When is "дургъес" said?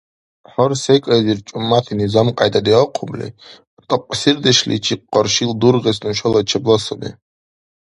5.61-5.97